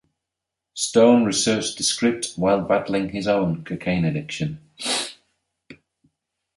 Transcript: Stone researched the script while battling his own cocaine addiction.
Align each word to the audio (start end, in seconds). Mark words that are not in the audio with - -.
Stone 0.73 1.25
researched 1.25 1.77
the 1.77 1.83
script 1.83 2.33
while 2.35 2.59
battling 2.61 3.09
his 3.09 3.27
own 3.27 3.63
cocaine 3.63 4.03
addiction. 4.03 4.59